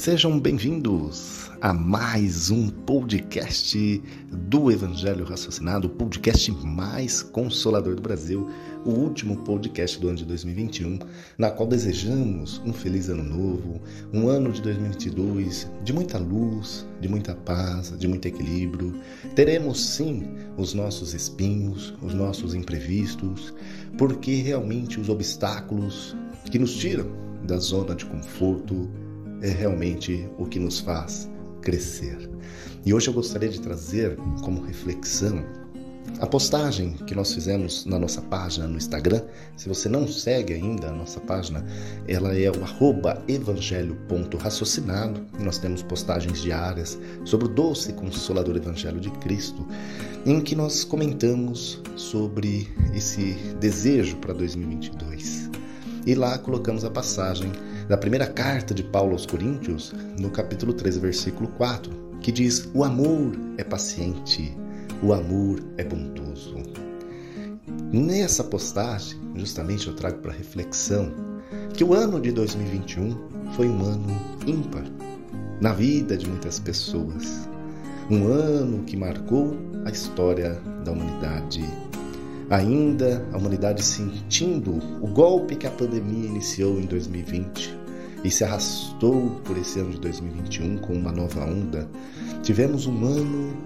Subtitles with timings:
[0.00, 4.02] Sejam bem-vindos a mais um podcast
[4.48, 8.48] do Evangelho Raciocinado, o podcast mais consolador do Brasil,
[8.86, 11.00] o último podcast do ano de 2021,
[11.36, 13.78] na qual desejamos um feliz ano novo,
[14.10, 18.98] um ano de 2022 de muita luz, de muita paz, de muito equilíbrio.
[19.36, 20.22] Teremos sim
[20.56, 23.52] os nossos espinhos, os nossos imprevistos,
[23.98, 26.16] porque realmente os obstáculos
[26.50, 27.06] que nos tiram
[27.46, 28.88] da zona de conforto
[29.42, 31.28] é realmente o que nos faz
[31.62, 32.30] crescer.
[32.84, 35.44] E hoje eu gostaria de trazer como reflexão
[36.18, 39.22] a postagem que nós fizemos na nossa página no Instagram.
[39.56, 41.64] Se você não segue ainda a nossa página,
[42.06, 45.24] ela é o arroba evangelho.raciocinado.
[45.38, 49.66] Nós temos postagens diárias sobre o doce e consolador Evangelho de Cristo,
[50.26, 55.50] em que nós comentamos sobre esse desejo para 2022.
[56.06, 57.50] E lá colocamos a passagem
[57.90, 62.84] da primeira carta de Paulo aos Coríntios, no capítulo 13, versículo 4, que diz: O
[62.84, 64.56] amor é paciente,
[65.02, 66.54] o amor é bondoso.
[67.92, 71.12] Nessa postagem, justamente eu trago para reflexão
[71.74, 74.06] que o ano de 2021 foi um ano
[74.46, 74.84] ímpar
[75.60, 77.48] na vida de muitas pessoas.
[78.08, 81.64] Um ano que marcou a história da humanidade.
[82.50, 87.79] Ainda a humanidade sentindo o golpe que a pandemia iniciou em 2020,
[88.24, 91.88] e se arrastou por esse ano de 2021 com uma nova onda,
[92.42, 93.56] tivemos um ano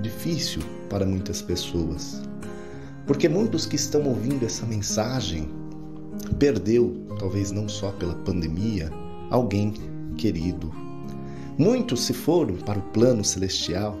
[0.00, 2.22] difícil para muitas pessoas.
[3.06, 5.48] Porque muitos que estão ouvindo essa mensagem
[6.38, 8.90] perdeu, talvez não só pela pandemia,
[9.30, 9.72] alguém
[10.16, 10.72] querido.
[11.56, 13.98] Muitos se foram para o plano celestial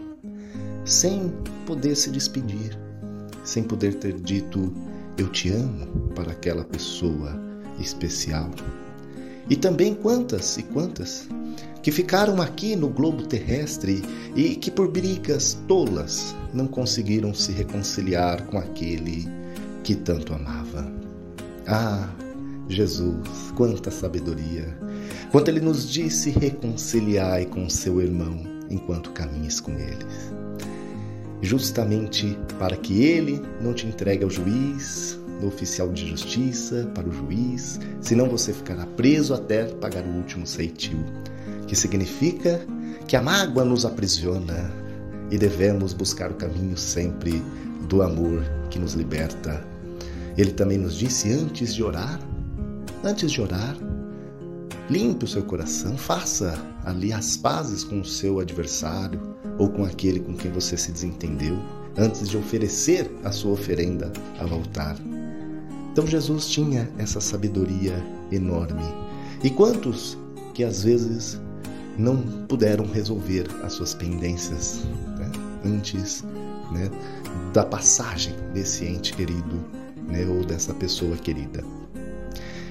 [0.84, 1.32] sem
[1.66, 2.78] poder se despedir,
[3.44, 4.72] sem poder ter dito
[5.18, 7.38] eu te amo para aquela pessoa
[7.80, 8.50] especial.
[9.50, 11.28] E também quantas e quantas
[11.82, 14.02] que ficaram aqui no globo terrestre
[14.36, 19.26] e que por brigas tolas não conseguiram se reconciliar com aquele
[19.82, 20.92] que tanto amava.
[21.66, 22.08] Ah,
[22.68, 24.76] Jesus, quanta sabedoria!
[25.30, 30.32] Quanto ele nos disse reconciliai com seu irmão enquanto caminhes com eles.
[31.40, 37.12] Justamente para que ele não te entregue ao juiz, do oficial de justiça para o
[37.12, 40.98] juiz, senão você ficará preso até pagar o último ceitil,
[41.66, 42.60] que significa
[43.06, 44.70] que a mágoa nos aprisiona
[45.30, 47.42] e devemos buscar o caminho sempre
[47.88, 49.64] do amor que nos liberta.
[50.36, 52.20] Ele também nos disse antes de orar,
[53.04, 53.76] antes de orar,
[54.88, 59.20] limpe o seu coração, faça ali as pazes com o seu adversário
[59.58, 61.58] ou com aquele com quem você se desentendeu,
[61.98, 64.96] antes de oferecer a sua oferenda ao altar.
[65.92, 68.84] Então Jesus tinha essa sabedoria enorme.
[69.42, 70.16] E quantos
[70.54, 71.40] que às vezes
[71.98, 72.16] não
[72.46, 74.84] puderam resolver as suas pendências
[75.18, 75.30] né?
[75.64, 76.24] antes
[76.70, 76.88] né?
[77.52, 79.64] da passagem desse ente querido
[80.06, 80.24] né?
[80.24, 81.64] ou dessa pessoa querida.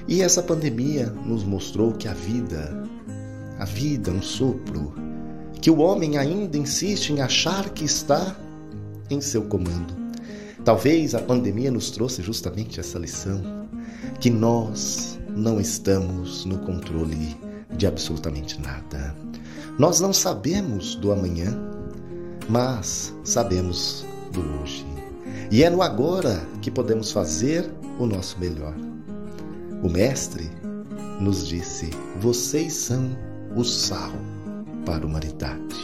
[0.06, 2.82] E essa pandemia nos mostrou que a vida,
[3.58, 4.94] a vida, um sopro,
[5.60, 8.34] que o homem ainda insiste em achar que está
[9.10, 9.94] em seu comando.
[10.64, 13.40] Talvez a pandemia nos trouxe justamente essa lição,
[14.20, 17.36] que nós não estamos no controle
[17.76, 19.16] de absolutamente nada.
[19.78, 21.56] Nós não sabemos do amanhã,
[22.48, 24.84] mas sabemos do hoje.
[25.50, 28.74] E é no agora que podemos fazer o nosso melhor.
[29.82, 30.50] O Mestre
[31.20, 33.16] nos disse: vocês são
[33.54, 34.12] o sal
[34.84, 35.76] para a humanidade.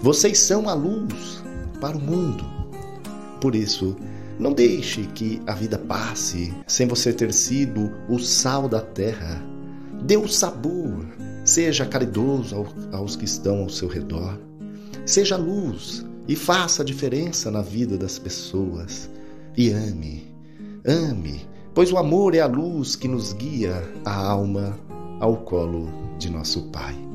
[0.00, 1.42] Vocês são a luz
[1.82, 2.44] para o mundo.
[3.40, 3.96] Por isso,
[4.38, 9.42] não deixe que a vida passe sem você ter sido o sal da terra.
[10.04, 11.04] Dê o sabor,
[11.44, 14.38] seja caridoso aos que estão ao seu redor.
[15.04, 19.10] Seja luz e faça a diferença na vida das pessoas.
[19.56, 20.32] E ame,
[20.86, 21.44] ame,
[21.74, 24.78] pois o amor é a luz que nos guia a alma
[25.18, 27.11] ao colo de nosso Pai.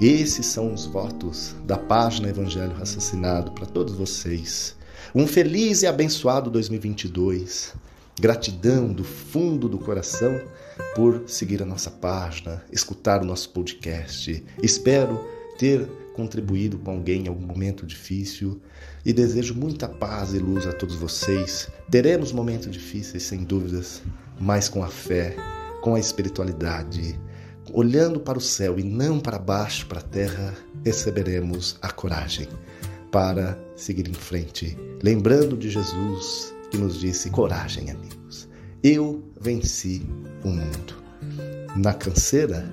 [0.00, 4.76] Esses são os votos da página Evangelho Raciocinado para todos vocês
[5.14, 7.74] um feliz e abençoado 2022.
[8.20, 10.40] Gratidão do fundo do coração
[10.94, 14.44] por seguir a nossa página, escutar o nosso podcast.
[14.62, 15.24] Espero
[15.58, 18.60] ter contribuído com alguém em algum momento difícil
[19.04, 21.68] e desejo muita paz e luz a todos vocês.
[21.90, 24.02] Teremos momentos difíceis, sem dúvidas,
[24.38, 25.36] mas com a fé,
[25.82, 27.18] com a espiritualidade,
[27.72, 30.54] olhando para o céu e não para baixo, para a terra,
[30.84, 32.48] receberemos a coragem
[33.10, 38.48] para seguir em frente, lembrando de Jesus que nos disse: coragem, amigos,
[38.82, 40.06] eu venci
[40.44, 41.02] o mundo.
[41.76, 42.68] Na canseira,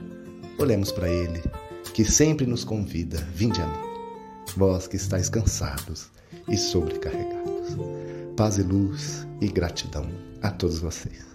[0.57, 1.41] olhemos para Ele,
[1.93, 3.87] que sempre nos convida: vinde a mim,
[4.55, 6.09] vós que estáis cansados
[6.47, 7.77] e sobrecarregados.
[8.35, 10.09] Paz e luz e gratidão
[10.41, 11.32] a todos vocês.